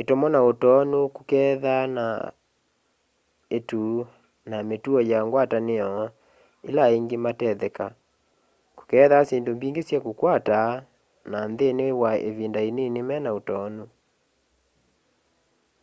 itomo 0.00 0.26
na 0.34 0.40
utoonu 0.50 0.98
kukethaa 1.14 1.84
na 1.96 2.06
itu 3.58 3.84
na 4.50 4.56
ni 4.60 4.66
mituo 4.68 4.98
ya 5.10 5.18
ngwatanio 5.26 5.88
ila 6.68 6.82
aingi 6.88 7.16
matetheka 7.24 7.86
kukethaa 8.76 9.26
syindu 9.28 9.50
mbingi 9.56 9.82
sya 9.88 9.98
kukwata 10.06 10.58
na 11.30 11.38
nthini 11.50 11.86
wa 12.00 12.10
ivinda 12.28 12.60
inini 12.70 13.00
mena 13.08 13.30
utoonu 13.38 13.84